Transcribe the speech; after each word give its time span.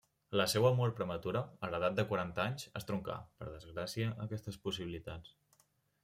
La 0.39 0.45
seua 0.51 0.69
mort 0.77 0.95
prematura, 0.99 1.41
a 1.65 1.67
l'edat 1.73 1.99
de 1.99 2.05
quaranta 2.13 2.41
anys, 2.51 2.65
estroncà, 2.81 3.17
per 3.41 3.49
desgràcia, 3.51 4.07
aquestes 4.25 4.57
possibilitats. 4.65 5.37